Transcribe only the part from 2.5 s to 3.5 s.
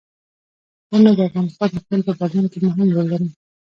کې مهم رول لري.